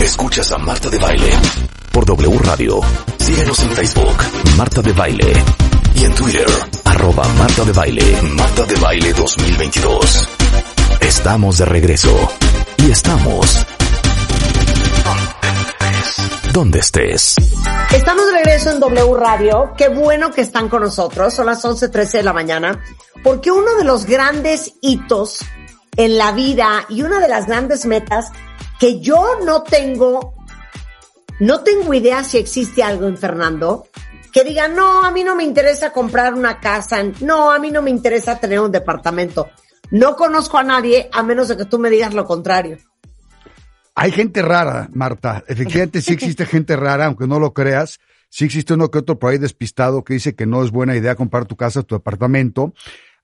[0.00, 1.30] Escuchas a Marta de Baile
[1.90, 2.80] por W Radio.
[3.18, 4.16] Síguenos en Facebook,
[4.56, 5.32] Marta de Baile.
[5.96, 6.46] Y en Twitter,
[6.84, 10.28] arroba Marta de Baile, Marta de Baile 2022.
[11.00, 12.30] Estamos de regreso.
[12.76, 13.66] Y estamos...
[16.52, 17.34] Donde estés.
[17.92, 19.72] Estamos de regreso en W Radio.
[19.76, 21.34] Qué bueno que están con nosotros.
[21.34, 22.84] Son las 11.13 de la mañana.
[23.24, 25.40] Porque uno de los grandes hitos
[25.96, 28.30] en la vida y una de las grandes metas
[28.78, 30.34] que yo no tengo,
[31.40, 33.86] no tengo idea si existe algo en Fernando
[34.32, 37.82] que diga, no, a mí no me interesa comprar una casa, no, a mí no
[37.82, 39.48] me interesa tener un departamento.
[39.90, 42.78] No conozco a nadie a menos de que tú me digas lo contrario.
[43.94, 45.42] Hay gente rara, Marta.
[45.48, 47.98] Efectivamente sí existe gente rara, aunque no lo creas.
[48.28, 51.16] Sí existe uno que otro por ahí despistado que dice que no es buena idea
[51.16, 52.74] comprar tu casa, tu departamento.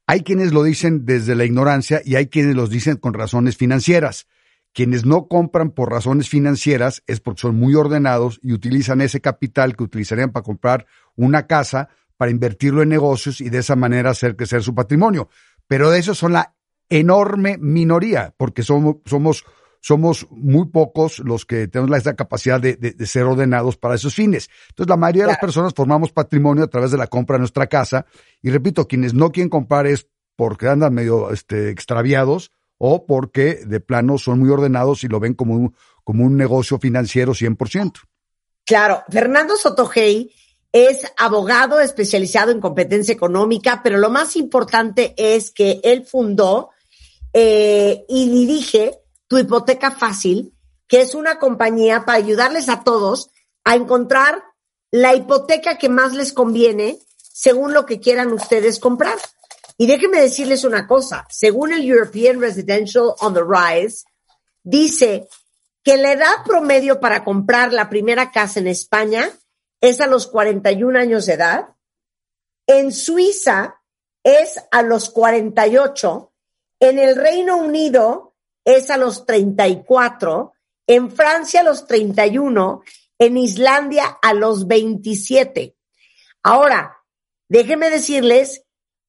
[0.07, 4.27] Hay quienes lo dicen desde la ignorancia y hay quienes los dicen con razones financieras.
[4.75, 9.77] Quienes no compran por razones financieras es porque son muy ordenados y utilizan ese capital
[9.77, 14.35] que utilizarían para comprar una casa para invertirlo en negocios y de esa manera hacer
[14.35, 15.29] crecer su patrimonio.
[15.69, 16.57] Pero de eso son la
[16.89, 19.45] enorme minoría, porque somos, somos,
[19.81, 24.51] somos muy pocos los que tenemos la capacidad de, de, ser ordenados para esos fines.
[24.71, 27.69] Entonces, la mayoría de las personas formamos patrimonio a través de la compra de nuestra
[27.69, 28.07] casa.
[28.43, 33.81] Y repito, quienes no quieren comprar es porque andan medio este, extraviados o porque de
[33.81, 38.01] plano son muy ordenados y lo ven como un, como un negocio financiero 100%.
[38.65, 40.33] Claro, Fernando Sotogey
[40.73, 46.71] es abogado especializado en competencia económica, pero lo más importante es que él fundó
[47.33, 50.53] eh, y dirige Tu Hipoteca Fácil,
[50.89, 53.31] que es una compañía para ayudarles a todos
[53.65, 54.43] a encontrar
[54.91, 59.19] la hipoteca que más les conviene según lo que quieran ustedes comprar.
[59.77, 64.05] Y déjenme decirles una cosa, según el European Residential on the Rise,
[64.63, 65.29] dice
[65.83, 69.31] que la edad promedio para comprar la primera casa en España
[69.81, 71.69] es a los 41 años de edad,
[72.67, 73.83] en Suiza
[74.23, 76.33] es a los 48,
[76.81, 78.35] en el Reino Unido
[78.65, 80.55] es a los 34,
[80.87, 82.83] en Francia a los 31,
[83.19, 85.77] en Islandia a los 27.
[86.43, 86.99] Ahora,
[87.49, 88.64] déjenme decirles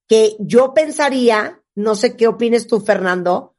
[0.07, 3.55] que yo pensaría, no sé qué opines tú, Fernando,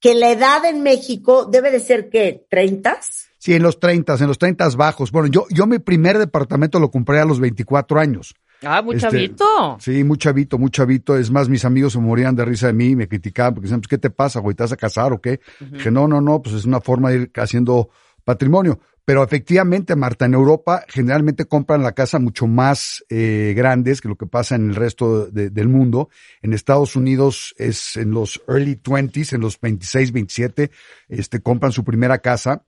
[0.00, 2.44] que la edad en México debe de ser, ¿qué?
[2.50, 2.98] ¿30?
[3.38, 5.12] Sí, en los 30, en los 30 bajos.
[5.12, 8.34] Bueno, yo, yo mi primer departamento lo compré a los 24 años.
[8.62, 9.76] Ah, muy este, chavito.
[9.80, 11.16] Sí, muy chavito, muy chavito.
[11.16, 13.88] Es más, mis amigos se morían de risa de mí, me criticaban porque decían, pues,
[13.88, 14.54] ¿qué te pasa, güey?
[14.54, 15.40] ¿Te vas a casar o qué?
[15.72, 17.90] Dije, no, no, no, pues es una forma de ir haciendo
[18.24, 18.80] patrimonio.
[19.04, 24.16] Pero efectivamente, Marta, en Europa generalmente compran la casa mucho más eh, grandes que lo
[24.16, 26.08] que pasa en el resto del mundo.
[26.40, 30.70] En Estados Unidos es en los early 20s, en los 26, 27,
[31.08, 32.64] este, compran su primera casa.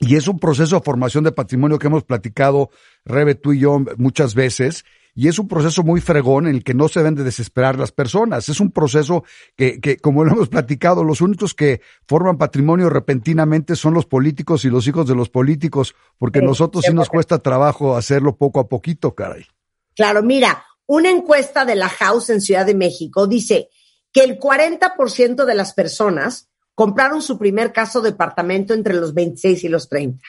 [0.00, 2.70] Y es un proceso de formación de patrimonio que hemos platicado,
[3.04, 4.84] Rebe, tú y yo, muchas veces
[5.14, 7.92] y es un proceso muy fregón en el que no se deben de desesperar las
[7.92, 8.48] personas.
[8.48, 9.24] Es un proceso
[9.56, 14.64] que, que, como lo hemos platicado, los únicos que forman patrimonio repentinamente son los políticos
[14.64, 18.68] y los hijos de los políticos, porque nosotros sí nos cuesta trabajo hacerlo poco a
[18.68, 19.46] poquito, caray.
[19.94, 23.68] Claro, mira, una encuesta de la House en Ciudad de México dice
[24.12, 29.64] que el 40% de las personas compraron su primer caso de departamento entre los 26
[29.64, 30.24] y los 30.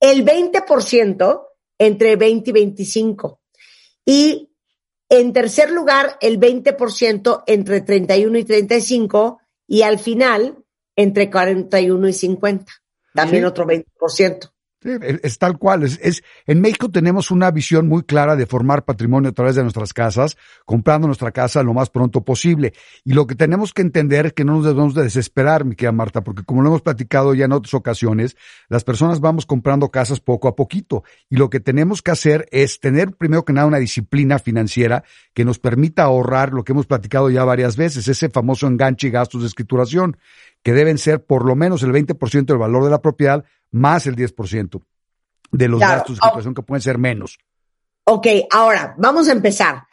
[0.00, 1.46] El 20%
[1.78, 3.39] entre 20 y 25
[4.04, 4.50] y
[5.08, 12.12] en tercer lugar, el 20% entre 31 y 35 y al final entre 41 y
[12.12, 12.72] 50.
[13.14, 14.49] También otro 20%.
[14.82, 15.82] Es, tal cual.
[15.82, 19.62] Es, es, en México tenemos una visión muy clara de formar patrimonio a través de
[19.62, 22.72] nuestras casas, comprando nuestra casa lo más pronto posible.
[23.04, 25.92] Y lo que tenemos que entender es que no nos debemos de desesperar, mi querida
[25.92, 28.36] Marta, porque como lo hemos platicado ya en otras ocasiones,
[28.68, 31.04] las personas vamos comprando casas poco a poquito.
[31.28, 35.04] Y lo que tenemos que hacer es tener primero que nada una disciplina financiera
[35.34, 39.10] que nos permita ahorrar lo que hemos platicado ya varias veces, ese famoso enganche y
[39.10, 40.16] gastos de escrituración,
[40.62, 44.16] que deben ser por lo menos el 20% del valor de la propiedad más el
[44.16, 44.82] 10%
[45.52, 47.38] de los gastos de situación que pueden ser menos.
[48.04, 49.84] Ok, ahora vamos a empezar.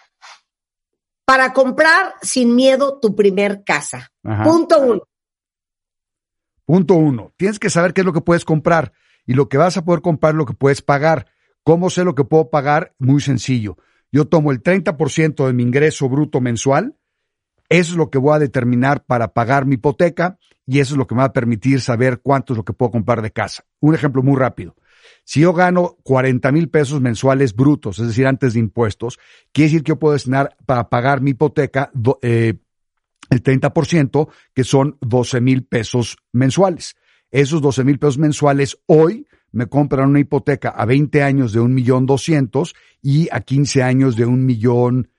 [1.26, 4.12] Para comprar sin miedo tu primer casa.
[4.22, 5.02] Punto uno.
[6.66, 7.34] Punto uno.
[7.38, 8.94] Tienes que saber qué es lo que puedes comprar
[9.26, 11.28] y lo que vas a poder comprar, lo que puedes pagar.
[11.64, 12.96] ¿Cómo sé lo que puedo pagar?
[12.98, 13.78] Muy sencillo.
[14.10, 16.96] Yo tomo el 30% de mi ingreso bruto mensual.
[17.70, 21.08] Eso es lo que voy a determinar para pagar mi hipoteca y eso es lo
[21.08, 23.66] que me va a permitir saber cuánto es lo que puedo comprar de casa.
[23.80, 24.76] Un ejemplo muy rápido.
[25.24, 29.20] Si yo gano 40 mil pesos mensuales brutos, es decir, antes de impuestos,
[29.52, 31.92] quiere decir que yo puedo destinar para pagar mi hipoteca
[32.22, 32.54] eh,
[33.30, 36.96] el 30%, que son 12 mil pesos mensuales.
[37.30, 41.74] esos 12 mil pesos mensuales hoy me compran una hipoteca a 20 años de un
[41.74, 45.10] millón doscientos y a 15 años de un millón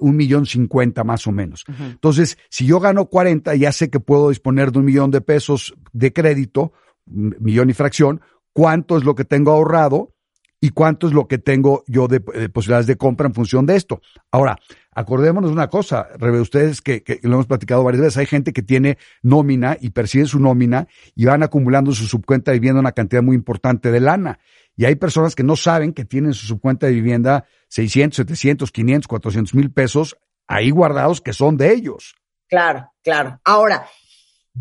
[0.00, 1.64] un millón cincuenta más o menos.
[1.78, 5.74] Entonces, si yo gano 40, ya sé que puedo disponer de un millón de pesos
[5.92, 6.72] de crédito,
[7.06, 8.20] millón y fracción,
[8.52, 10.14] cuánto es lo que tengo ahorrado
[10.60, 14.00] y cuánto es lo que tengo yo de, posibilidades de compra en función de esto.
[14.30, 14.58] Ahora,
[14.92, 18.62] acordémonos de una cosa, Rebe, ustedes que, lo hemos platicado varias veces, hay gente que
[18.62, 23.22] tiene nómina y percibe su nómina y van acumulando su subcuenta de vivienda una cantidad
[23.22, 24.38] muy importante de lana.
[24.76, 29.08] Y hay personas que no saben que tienen su subcuenta de vivienda 600, 700, 500,
[29.08, 30.16] 400 mil pesos
[30.46, 32.14] ahí guardados que son de ellos.
[32.48, 33.40] Claro, claro.
[33.44, 33.88] Ahora,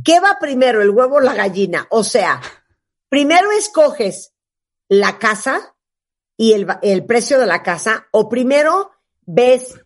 [0.04, 1.88] ¿qué va primero, el huevo o la gallina?
[1.92, 2.42] O sea,
[3.10, 4.34] primero escoges
[4.90, 5.76] la casa
[6.38, 8.92] y el, el precio de la casa, o primero
[9.26, 9.80] ves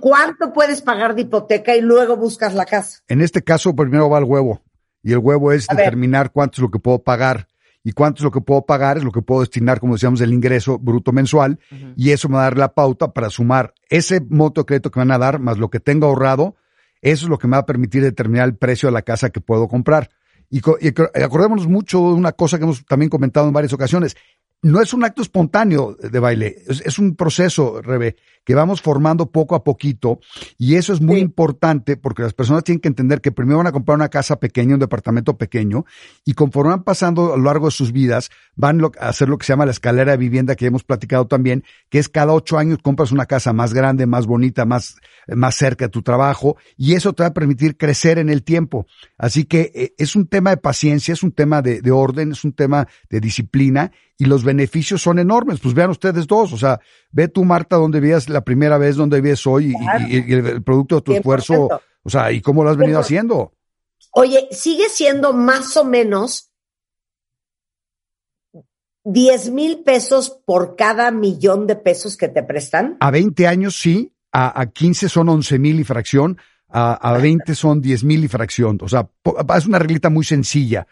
[0.00, 3.00] cuánto puedes pagar de hipoteca y luego buscas la casa.
[3.08, 4.62] En este caso, primero va el huevo.
[5.02, 7.46] Y el huevo es determinar cuánto es lo que puedo pagar
[7.84, 10.32] y cuánto es lo que puedo pagar, es lo que puedo destinar, como decíamos, el
[10.32, 11.60] ingreso bruto mensual,
[11.96, 14.98] y eso me va a dar la pauta para sumar ese monto de crédito que
[14.98, 16.56] me van a dar, más lo que tengo ahorrado,
[17.02, 19.40] eso es lo que me va a permitir determinar el precio de la casa que
[19.40, 20.08] puedo comprar.
[20.48, 20.88] Y, y
[21.22, 24.16] acordémonos mucho de una cosa que hemos también comentado en varias ocasiones,
[24.64, 29.54] no es un acto espontáneo de baile, es, un proceso, Rebe, que vamos formando poco
[29.54, 30.20] a poquito
[30.58, 33.72] y eso es muy importante porque las personas tienen que entender que primero van a
[33.72, 35.84] comprar una casa pequeña, un departamento pequeño
[36.24, 39.46] y conforme van pasando a lo largo de sus vidas van a hacer lo que
[39.46, 42.78] se llama la escalera de vivienda que hemos platicado también, que es cada ocho años
[42.82, 44.96] compras una casa más grande, más bonita, más,
[45.28, 48.86] más cerca de tu trabajo y eso te va a permitir crecer en el tiempo.
[49.18, 52.44] Así que eh, es un tema de paciencia, es un tema de, de orden, es
[52.44, 55.60] un tema de disciplina y los beneficios son enormes.
[55.60, 56.80] Pues vean ustedes dos, o sea,
[57.10, 59.74] ve tú, Marta, donde vivías la primera vez, donde vives hoy
[60.08, 63.52] y, el, producto de tu esfuerzo, o sea, y cómo lo has venido haciendo.
[64.12, 66.50] Oye, sigue siendo más o menos
[69.04, 72.96] 10 mil pesos por cada millón de pesos que te prestan.
[73.00, 76.38] A 20 años sí, a, a 15 son 11 mil y fracción,
[76.68, 78.78] a, a 20 son 10 mil y fracción.
[78.82, 79.08] O sea,
[79.56, 80.86] es una reglita muy sencilla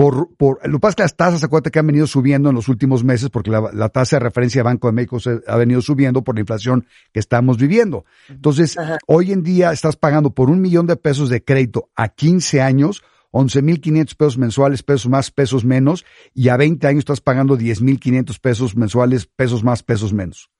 [0.00, 2.54] por, por, lo que pasa es que las tasas, acuérdate que han venido subiendo en
[2.54, 5.82] los últimos meses porque la, tasa de referencia de Banco de México se, ha venido
[5.82, 8.06] subiendo por la inflación que estamos viviendo.
[8.30, 12.62] Entonces, hoy en día estás pagando por un millón de pesos de crédito a 15
[12.62, 13.02] años,
[13.32, 18.76] 11.500 pesos mensuales, pesos más, pesos menos, y a 20 años estás pagando 10.500 pesos
[18.76, 20.50] mensuales, pesos más, pesos menos.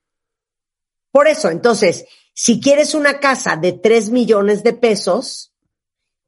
[1.11, 2.05] Por eso, entonces,
[2.35, 5.51] si quieres una casa de 3 millones de pesos,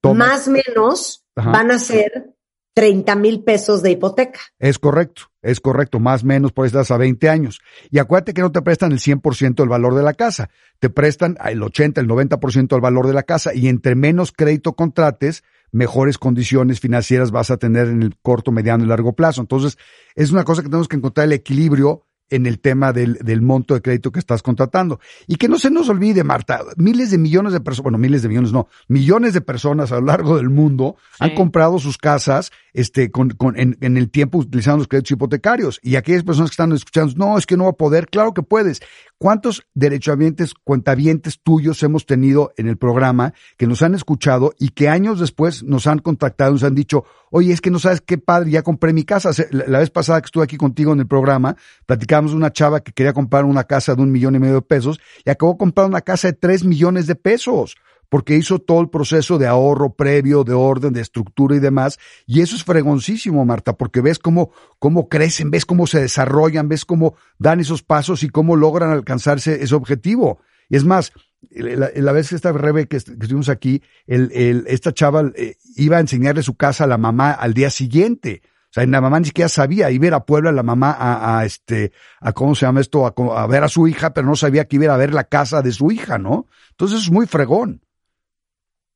[0.02, 2.33] más menos van a ser
[2.74, 4.40] 30 mil pesos de hipoteca.
[4.60, 7.62] Es correcto, es correcto, más o menos por estás a 20 años.
[7.92, 10.50] Y acuérdate que no te prestan el 100% del valor de la casa,
[10.80, 14.74] te prestan el 80, el 90% del valor de la casa y entre menos crédito
[14.74, 19.42] contrates, mejores condiciones financieras vas a tener en el corto, mediano y largo plazo.
[19.42, 19.78] Entonces,
[20.16, 23.74] es una cosa que tenemos que encontrar el equilibrio en el tema del, del, monto
[23.74, 25.00] de crédito que estás contratando.
[25.28, 28.30] Y que no se nos olvide, Marta, miles de millones de personas, bueno, miles de
[28.30, 33.12] millones no, millones de personas a lo largo del mundo han comprado sus casas este,
[33.12, 35.80] con, con, en, en, el tiempo utilizando los créditos hipotecarios.
[35.84, 38.42] Y aquellas personas que están escuchando, no, es que no va a poder, claro que
[38.42, 38.82] puedes.
[39.24, 44.90] ¿Cuántos derechohabientes, cuentavientes tuyos hemos tenido en el programa que nos han escuchado y que
[44.90, 48.18] años después nos han contactado y nos han dicho, oye, es que no sabes qué
[48.18, 49.30] padre, ya compré mi casa.
[49.50, 52.92] La, vez pasada que estuve aquí contigo en el programa, platicábamos de una chava que
[52.92, 56.02] quería comprar una casa de un millón y medio de pesos y acabó comprando una
[56.02, 57.78] casa de tres millones de pesos
[58.10, 62.00] porque hizo todo el proceso de ahorro previo, de orden, de estructura y demás.
[62.26, 66.86] Y eso es fregoncísimo, Marta, porque ves cómo, cómo crecen, ves cómo se desarrollan, ves
[66.86, 70.40] cómo dan esos pasos y cómo logran alcanzarse ese objetivo.
[70.70, 71.12] Y es más,
[71.52, 76.02] la, vez que esta Rebe que, estuvimos aquí, el, el, esta chava eh, iba a
[76.02, 78.42] enseñarle su casa a la mamá al día siguiente.
[78.46, 81.38] O sea, la mamá ni siquiera sabía, iba a ir a Puebla la mamá a,
[81.38, 84.36] a este, a cómo se llama esto, a, a, ver a su hija, pero no
[84.36, 86.48] sabía que iba a ver la casa de su hija, ¿no?
[86.72, 87.82] Entonces es muy fregón.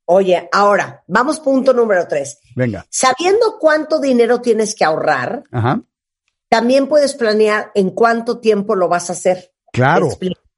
[0.10, 2.40] Oye, ahora, vamos punto número tres.
[2.56, 2.86] Venga.
[2.90, 5.44] Sabiendo cuánto dinero tienes que ahorrar,
[6.48, 9.52] también puedes planear en cuánto tiempo lo vas a hacer.
[9.74, 10.08] Claro,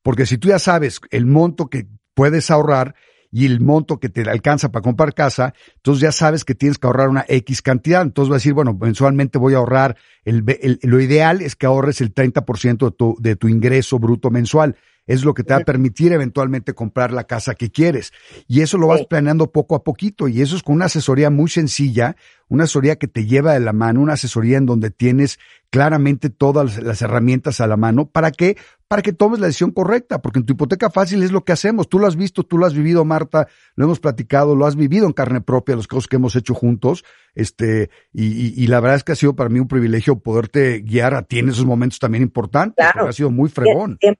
[0.04, 2.94] porque si tú ya sabes el monto que puedes ahorrar
[3.32, 6.86] y el monto que te alcanza para comprar casa, entonces ya sabes que tienes que
[6.86, 8.04] ahorrar una X cantidad.
[8.04, 10.44] Entonces vas a decir, bueno, mensualmente voy a ahorrar, el,
[10.84, 14.76] lo ideal es que ahorres el 30% de tu, de tu ingreso bruto mensual
[15.10, 18.14] es lo que te va a permitir eventualmente comprar la casa que quieres.
[18.48, 21.50] Y eso lo vas planeando poco a poquito y eso es con una asesoría muy
[21.50, 22.16] sencilla,
[22.48, 25.40] una asesoría que te lleva de la mano, una asesoría en donde tienes
[25.72, 28.56] claramente todas las herramientas a la mano para que
[28.90, 31.88] para que tomes la decisión correcta, porque en tu hipoteca fácil es lo que hacemos.
[31.88, 35.06] Tú lo has visto, tú lo has vivido, Marta, lo hemos platicado, lo has vivido
[35.06, 37.06] en carne propia, los cosas que hemos hecho juntos,
[37.36, 41.14] este, y, y, la verdad es que ha sido para mí un privilegio poderte guiar
[41.14, 43.08] a ti en esos momentos también importantes, claro.
[43.08, 44.00] ha sido muy fregón.
[44.00, 44.18] 100%,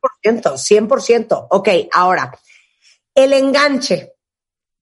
[0.54, 1.48] 100%.
[1.50, 2.32] Ok, ahora,
[3.16, 4.14] el enganche.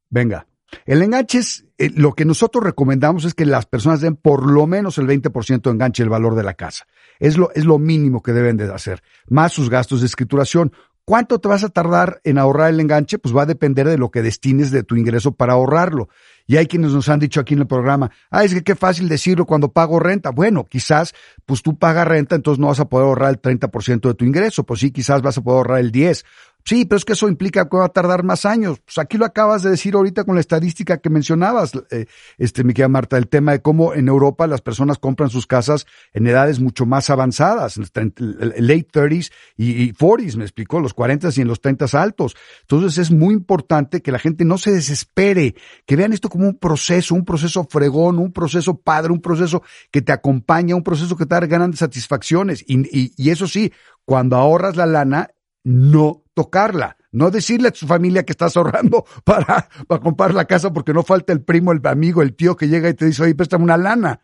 [0.09, 0.45] Venga.
[0.85, 4.67] El enganche es, eh, lo que nosotros recomendamos es que las personas den por lo
[4.67, 6.85] menos el 20% de enganche del valor de la casa.
[7.19, 10.71] Es lo, es lo mínimo que deben de hacer, más sus gastos de escrituración.
[11.05, 13.17] ¿Cuánto te vas a tardar en ahorrar el enganche?
[13.17, 16.09] Pues va a depender de lo que destines de tu ingreso para ahorrarlo.
[16.47, 19.07] Y hay quienes nos han dicho aquí en el programa, ah, es que qué fácil
[19.07, 20.31] decirlo cuando pago renta.
[20.31, 21.13] Bueno, quizás,
[21.45, 24.65] pues tú pagas renta, entonces no vas a poder ahorrar el 30% de tu ingreso.
[24.65, 26.25] Pues sí, quizás vas a poder ahorrar el 10
[26.67, 28.81] Sí, pero es que eso implica que va a tardar más años.
[28.83, 32.07] Pues aquí lo acabas de decir ahorita con la estadística que mencionabas, eh,
[32.37, 35.87] este, mi querida Marta, el tema de cómo en Europa las personas compran sus casas
[36.11, 38.13] en edades mucho más avanzadas, en
[38.57, 42.35] late 30s y, 40s, me explicó, los 40 y en los 30 altos.
[42.63, 45.55] Entonces es muy importante que la gente no se desespere,
[45.85, 50.01] que vean esto como un proceso, un proceso fregón, un proceso padre, un proceso que
[50.01, 52.61] te acompaña, un proceso que te da grandes satisfacciones.
[52.67, 53.71] Y, y, y eso sí,
[54.03, 55.29] cuando ahorras la lana,
[55.67, 60.71] no tocarla, no decirle a tu familia que estás ahorrando para, para comprar la casa
[60.71, 63.35] porque no falta el primo, el amigo, el tío que llega y te dice, oye,
[63.35, 64.21] préstame una lana.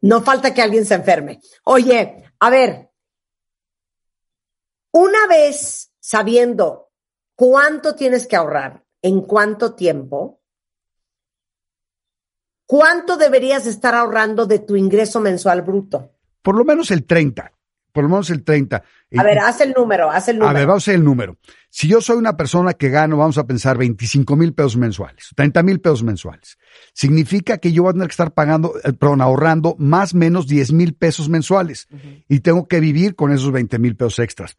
[0.00, 1.40] No falta que alguien se enferme.
[1.62, 2.90] Oye, a ver,
[4.90, 6.90] una vez sabiendo
[7.36, 10.40] cuánto tienes que ahorrar, en cuánto tiempo,
[12.66, 16.12] ¿cuánto deberías estar ahorrando de tu ingreso mensual bruto?
[16.42, 17.52] Por lo menos el 30.
[17.92, 18.82] Por lo menos el 30.
[19.16, 20.50] A ver, haz el número, haz el número.
[20.50, 21.36] A ver, vamos a hacer el número.
[21.68, 25.62] Si yo soy una persona que gano, vamos a pensar 25 mil pesos mensuales, 30
[25.62, 26.58] mil pesos mensuales,
[26.94, 30.46] significa que yo voy a tener que estar pagando, eh, perdón, ahorrando más o menos
[30.46, 31.86] 10 mil pesos mensuales
[32.28, 34.56] y tengo que vivir con esos 20 mil pesos extras.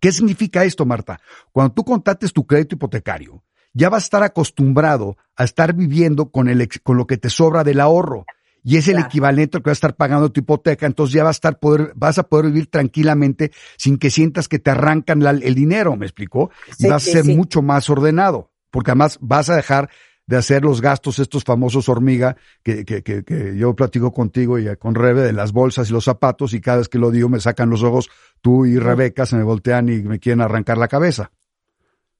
[0.00, 1.20] ¿Qué significa esto, Marta?
[1.52, 6.48] Cuando tú contrates tu crédito hipotecario, ya vas a estar acostumbrado a estar viviendo con,
[6.48, 8.26] el, con lo que te sobra del ahorro
[8.64, 11.24] y es el equivalente a lo que vas a estar pagando tu hipoteca, entonces ya
[11.24, 15.22] vas a estar poder, vas a poder vivir tranquilamente sin que sientas que te arrancan
[15.22, 16.50] el dinero, ¿me explicó?
[16.78, 19.90] y vas a ser mucho más ordenado, porque además vas a dejar
[20.26, 24.76] de hacer los gastos estos famosos hormiga que, que, que, que yo platico contigo y
[24.76, 27.40] con Rebe de las bolsas y los zapatos y cada vez que lo digo me
[27.40, 28.08] sacan los ojos,
[28.40, 31.32] tú y Rebeca se me voltean y me quieren arrancar la cabeza.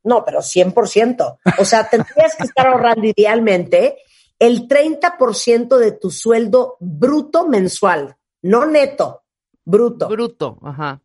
[0.04, 1.38] No, pero 100%.
[1.58, 3.98] O sea, tendrías que estar ahorrando idealmente
[4.42, 9.22] el 30% de tu sueldo bruto mensual, no neto,
[9.64, 10.08] bruto.
[10.08, 11.00] Bruto, ajá.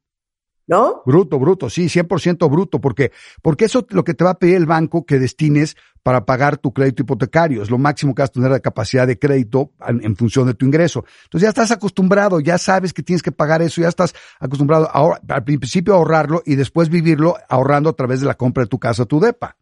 [0.65, 1.03] ¿No?
[1.05, 3.11] Bruto, bruto, sí, 100% bruto, porque,
[3.43, 6.57] porque eso es lo que te va a pedir el banco que destines para pagar
[6.57, 7.61] tu crédito hipotecario.
[7.61, 10.65] Es lo máximo que vas a tener de capacidad de crédito en, función de tu
[10.65, 11.05] ingreso.
[11.25, 15.19] Entonces ya estás acostumbrado, ya sabes que tienes que pagar eso, ya estás acostumbrado a,
[15.29, 18.79] al principio a ahorrarlo y después vivirlo ahorrando a través de la compra de tu
[18.79, 19.55] casa, tu DEPA.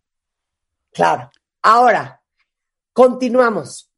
[0.91, 1.29] Claro.
[1.61, 2.21] Ahora,
[2.95, 3.91] Continuamos.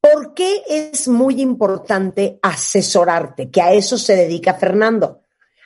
[0.00, 3.50] ¿Por qué es muy importante asesorarte?
[3.50, 5.22] Que a eso se dedica Fernando,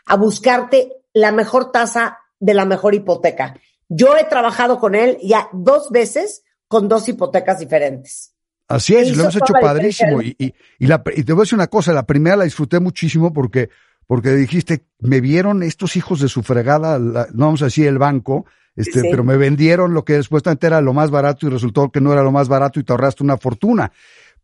[0.07, 3.55] a buscarte la mejor tasa de la mejor hipoteca.
[3.91, 8.33] Yo he trabajado con él ya dos veces con dos hipotecas diferentes.
[8.67, 10.23] Así es, lo hemos hecho padrísimo.
[10.23, 12.81] Y, y, y, la, y te voy a decir una cosa, la primera la disfruté
[12.81, 13.69] muchísimo porque,
[14.07, 18.47] porque dijiste, me vieron estos hijos de su fregada, no vamos a decir el banco,
[18.79, 22.13] este, pero me vendieron lo que supuestamente era lo más barato y resultó que no
[22.13, 23.91] era lo más barato y te ahorraste una fortuna.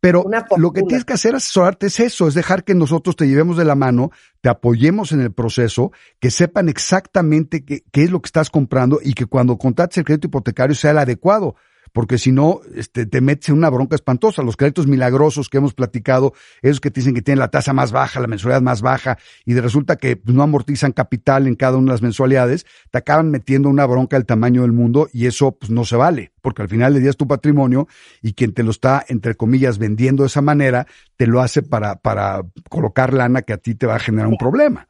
[0.00, 0.24] Pero
[0.58, 3.64] lo que tienes que hacer asesorarte es eso, es dejar que nosotros te llevemos de
[3.64, 4.10] la mano,
[4.42, 8.98] te apoyemos en el proceso, que sepan exactamente qué, qué es lo que estás comprando
[9.02, 11.56] y que cuando contrates el crédito hipotecario sea el adecuado
[11.94, 14.42] porque si no, este, te metes en una bronca espantosa.
[14.42, 17.92] Los créditos milagrosos que hemos platicado, esos que te dicen que tienen la tasa más
[17.92, 21.92] baja, la mensualidad más baja, y de resulta que no amortizan capital en cada una
[21.92, 25.70] de las mensualidades, te acaban metiendo una bronca del tamaño del mundo y eso pues
[25.70, 27.86] no se vale, porque al final le día tu patrimonio
[28.20, 31.94] y quien te lo está, entre comillas, vendiendo de esa manera, te lo hace para,
[31.94, 34.88] para colocar lana que a ti te va a generar un problema.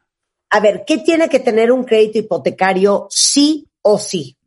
[0.49, 4.39] A ver, ¿qué tiene que tener un crédito hipotecario sí o sí?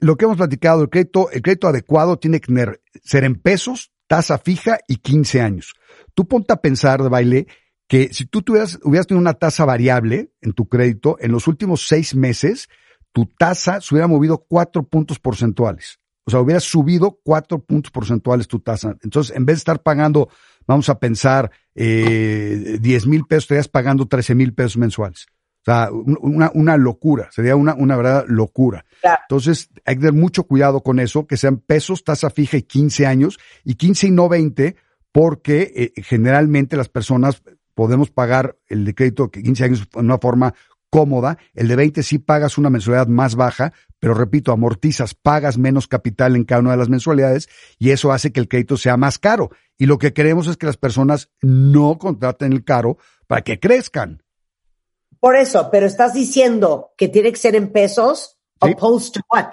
[0.00, 3.92] Lo que hemos platicado, el crédito, el crédito adecuado tiene que tener, ser en pesos,
[4.06, 5.74] tasa fija y 15 años.
[6.14, 7.46] Tú ponte a pensar, de baile,
[7.88, 11.86] que si tú tuvieras, hubieras tenido una tasa variable en tu crédito, en los últimos
[11.86, 12.68] seis meses,
[13.12, 16.00] tu tasa se hubiera movido cuatro puntos porcentuales.
[16.24, 18.96] O sea, hubiera subido cuatro puntos porcentuales tu tasa.
[19.02, 20.28] Entonces, en vez de estar pagando,
[20.66, 25.26] vamos a pensar, eh, 10 mil pesos, estarías pagando 13 mil pesos mensuales.
[25.66, 28.84] O sea, una, una locura, sería una, una verdadera locura.
[29.22, 33.04] Entonces, hay que tener mucho cuidado con eso, que sean pesos, tasa fija y 15
[33.04, 34.76] años, y 15 y no 20,
[35.10, 37.42] porque eh, generalmente las personas
[37.74, 40.54] podemos pagar el de crédito de 15 años de una forma
[40.88, 41.36] cómoda.
[41.52, 46.36] El de 20 sí pagas una mensualidad más baja, pero repito, amortizas, pagas menos capital
[46.36, 49.50] en cada una de las mensualidades y eso hace que el crédito sea más caro.
[49.76, 54.22] Y lo que queremos es que las personas no contraten el caro para que crezcan.
[55.26, 58.70] Por eso, pero estás diciendo que tiene que ser en pesos, Sí.
[58.70, 59.50] opposed to what?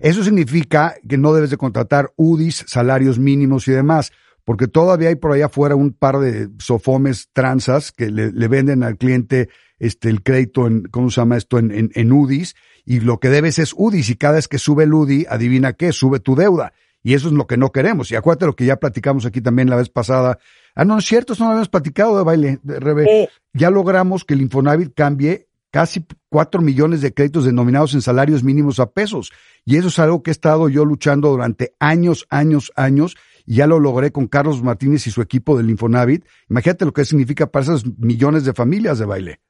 [0.00, 4.10] Eso significa que no debes de contratar UDIs, salarios mínimos y demás,
[4.44, 8.82] porque todavía hay por allá afuera un par de sofomes tranzas que le, le venden
[8.82, 11.60] al cliente este el crédito en, ¿cómo se llama esto?
[11.60, 14.82] En, en, en UDIs, y lo que debes es UDIs, y cada vez que sube
[14.82, 16.72] el UDI, adivina qué, sube tu deuda.
[17.04, 18.10] Y eso es lo que no queremos.
[18.10, 20.38] Y acuérdate lo que ya platicamos aquí también la vez pasada.
[20.74, 23.04] Ah, no, es cierto, eso no lo habíamos platicado de baile, de.
[23.08, 28.44] Eh, Ya logramos que el Infonavit cambie casi cuatro millones de créditos denominados en salarios
[28.44, 29.32] mínimos a pesos.
[29.64, 33.16] Y eso es algo que he estado yo luchando durante años, años, años.
[33.44, 36.24] Y ya lo logré con Carlos Martínez y su equipo del Infonavit.
[36.48, 39.40] Imagínate lo que significa para esas millones de familias de baile.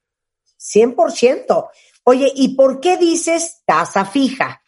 [0.59, 1.69] 100%.
[2.05, 4.63] Oye, ¿y por qué dices tasa fija?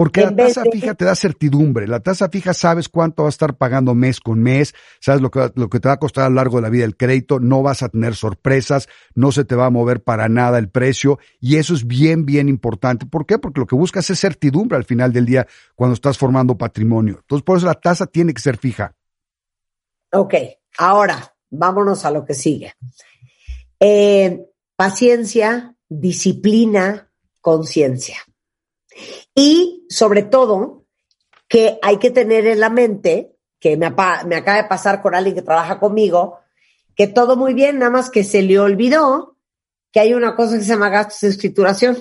[0.00, 1.86] Porque la En tasa de- fija te da certidumbre.
[1.86, 5.52] La tasa fija sabes cuánto vas a estar pagando mes con mes, sabes lo que,
[5.54, 7.62] lo que te va a costar a lo largo de la vida el crédito, no
[7.62, 11.56] vas a tener sorpresas, no se te va a mover para nada el precio y
[11.56, 13.04] eso es bien, bien importante.
[13.04, 13.38] ¿Por qué?
[13.38, 17.18] Porque lo que buscas es certidumbre al final del día cuando estás formando patrimonio.
[17.20, 18.94] Entonces, por eso la tasa tiene que ser fija.
[20.14, 20.32] Ok,
[20.78, 22.72] ahora vámonos a lo que sigue.
[23.78, 28.16] Eh, paciencia, disciplina, conciencia.
[29.34, 30.84] Y sobre todo,
[31.48, 35.14] que hay que tener en la mente, que me, apa- me acaba de pasar con
[35.14, 36.38] alguien que trabaja conmigo,
[36.94, 39.36] que todo muy bien, nada más que se le olvidó
[39.92, 41.96] que hay una cosa que se llama gastos de escrituración.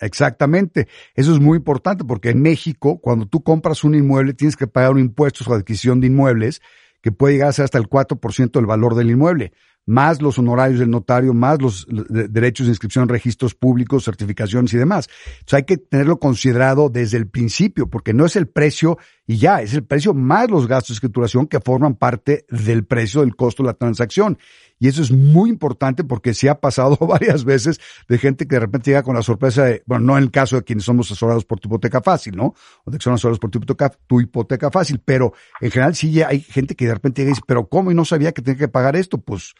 [0.00, 0.88] Exactamente.
[1.14, 4.90] Eso es muy importante porque en México, cuando tú compras un inmueble, tienes que pagar
[4.92, 6.60] un impuesto sobre adquisición de inmuebles
[7.00, 9.52] que puede llegar a ser hasta el 4% del valor del inmueble,
[9.86, 14.78] más los honorarios del notario, más los de- derechos de inscripción registros públicos, certificaciones y
[14.78, 15.08] demás.
[15.40, 19.62] Entonces hay que tenerlo considerado desde el principio, porque no es el precio y ya,
[19.62, 23.62] es el precio más los gastos de escrituración que forman parte del precio del costo
[23.62, 24.38] de la transacción.
[24.78, 28.60] Y eso es muy importante porque se ha pasado varias veces de gente que de
[28.60, 31.44] repente llega con la sorpresa de, bueno, no en el caso de quienes somos asesorados
[31.44, 32.54] por tu hipoteca fácil, ¿no?
[32.84, 36.22] O de que son asesorados por tu hipoteca, tu hipoteca fácil, pero en general sí
[36.22, 37.90] hay gente que de repente llega y dice, pero ¿cómo?
[37.92, 39.54] Y no sabía que tenía que pagar esto, pues,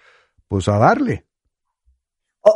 [0.48, 1.26] pues a darle.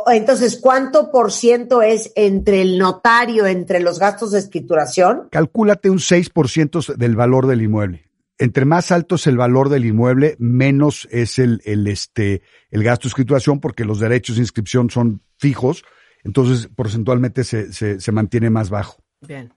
[0.07, 5.29] Entonces, ¿cuánto por ciento es entre el notario, entre los gastos de escrituración?
[5.31, 8.09] Calcúlate un 6% del valor del inmueble.
[8.37, 13.03] Entre más alto es el valor del inmueble, menos es el, el, este, el gasto
[13.03, 15.83] de escrituración porque los derechos de inscripción son fijos,
[16.23, 19.03] entonces porcentualmente se, se, se mantiene más bajo.
[19.21, 19.53] Bien.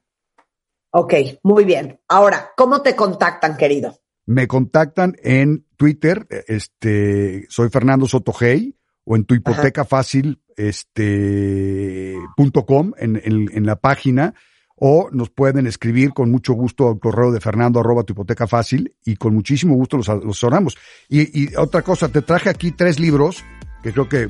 [0.90, 2.00] Ok, muy bien.
[2.08, 3.98] Ahora, ¿cómo te contactan, querido?
[4.26, 12.64] Me contactan en Twitter, este, soy Fernando Sotogey, o en tu hipoteca fácil, este, punto
[12.64, 14.32] com, en, en, en la página,
[14.76, 18.94] o nos pueden escribir con mucho gusto al correo de Fernando arroba tu hipoteca fácil,
[19.04, 20.78] y con muchísimo gusto los, los.
[21.08, 23.42] Y, y otra cosa, te traje aquí tres libros,
[23.82, 24.28] que creo que,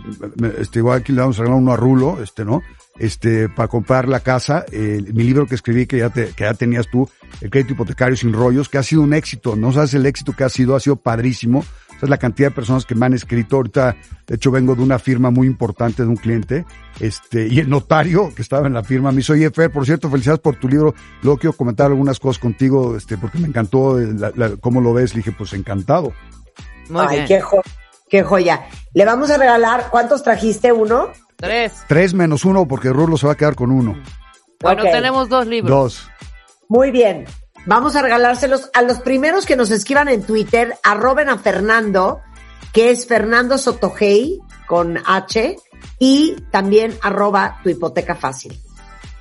[0.59, 2.62] este, igual aquí le vamos a regalar uno a Rulo, este, ¿no?
[2.99, 6.55] Este, para comprar la casa, eh, mi libro que escribí, que ya te, que ya
[6.55, 7.09] tenías tú,
[7.41, 10.45] El crédito hipotecario sin rollos, que ha sido un éxito, no sabes el éxito que
[10.45, 11.65] ha sido, ha sido padrísimo.
[11.95, 14.99] Sabes la cantidad de personas que me han escrito, ahorita, de hecho vengo de una
[14.99, 16.65] firma muy importante de un cliente,
[17.01, 20.11] este, y el notario que estaba en la firma me dice, oye Fer, por cierto,
[20.11, 24.12] felicidades por tu libro, luego quiero comentar algunas cosas contigo, este, porque me encantó eh,
[24.15, 26.12] la- la- cómo lo ves, le dije, pues encantado.
[26.91, 27.29] Muy Ay, bien.
[27.29, 27.62] qué, jo-
[28.12, 28.68] qué joya.
[28.92, 30.70] Le vamos a regalar, ¿cuántos trajiste?
[30.70, 31.09] ¿Uno?
[31.37, 31.72] Tres.
[31.88, 34.01] Tres menos uno, porque Rulo se va a quedar con uno.
[34.61, 35.70] Bueno, tenemos dos libros.
[35.70, 36.11] Dos.
[36.68, 37.25] Muy bien.
[37.64, 42.20] Vamos a regalárselos a los primeros que nos escriban en Twitter, arroben a Fernando,
[42.75, 45.57] que es Fernando Sotogey con H,
[45.98, 48.53] y también arroba tu hipoteca fácil.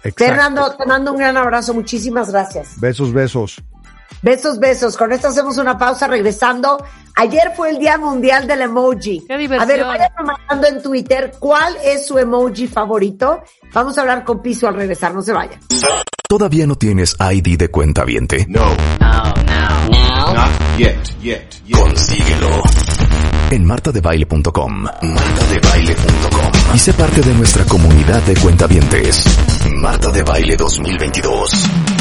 [0.04, 0.26] Exacto.
[0.26, 2.78] Fernando, te mando un gran abrazo, muchísimas gracias.
[2.82, 3.64] Besos, besos.
[4.22, 4.98] Besos, besos.
[4.98, 6.84] Con esto hacemos una pausa regresando.
[7.16, 9.26] Ayer fue el Día Mundial del Emoji.
[9.28, 9.70] ¡Qué diversión!
[9.70, 13.42] A ver, vayan mandando en Twitter cuál es su emoji favorito.
[13.74, 15.60] Vamos a hablar con Piso al regresar, no se vayan.
[16.28, 18.46] ¿Todavía no tienes ID de cuenta viente?
[18.48, 18.70] No.
[19.00, 21.78] Not yet, yet, yet.
[21.78, 22.62] Consíguelo.
[23.52, 24.84] En martadebaile.com.
[25.02, 26.52] Martadebaile.com.
[26.74, 29.26] Y sé parte de nuestra comunidad de cuentavientes.
[29.76, 32.01] Marta de Baile 2022.